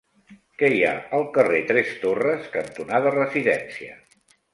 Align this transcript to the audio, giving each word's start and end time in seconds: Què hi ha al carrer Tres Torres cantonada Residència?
Què 0.59 0.69
hi 0.75 0.79
ha 0.85 0.93
al 1.17 1.25
carrer 1.35 1.59
Tres 1.71 1.91
Torres 2.05 2.47
cantonada 2.55 3.13
Residència? 3.17 3.93